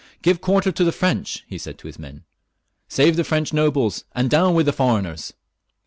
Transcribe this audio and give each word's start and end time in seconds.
''Give 0.23 0.41
quarter 0.41 0.71
to 0.71 0.83
the 0.83 0.91
French," 0.91 1.43
he 1.45 1.59
said 1.59 1.77
to 1.77 1.85
his 1.85 1.99
men;" 1.99 2.23
save 2.87 3.17
the 3.17 3.23
French 3.23 3.53
nobles, 3.53 4.03
and 4.15 4.31
down 4.31 4.55
with 4.55 4.65
the 4.65 4.73
foreigners." 4.73 5.33